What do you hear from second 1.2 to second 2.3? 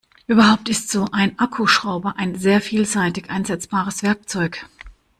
Akkuschrauber